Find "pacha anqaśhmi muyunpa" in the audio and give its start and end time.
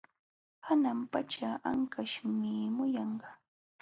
1.11-3.29